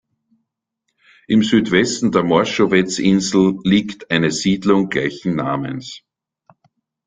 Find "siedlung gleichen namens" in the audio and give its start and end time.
4.31-6.01